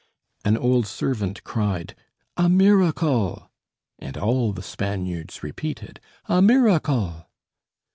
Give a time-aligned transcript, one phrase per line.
[0.43, 1.93] An old servant cried:
[2.35, 3.51] "A miracle!"
[3.99, 7.27] And all the Spaniards repeated: "A miracle!"